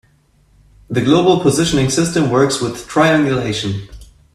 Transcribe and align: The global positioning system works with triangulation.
The 0.89 1.03
global 1.03 1.41
positioning 1.41 1.91
system 1.91 2.31
works 2.31 2.59
with 2.59 2.87
triangulation. 2.87 3.87